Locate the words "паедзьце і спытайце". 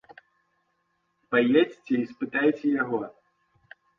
1.35-2.67